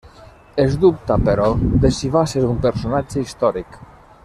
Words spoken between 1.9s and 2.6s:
si va ser un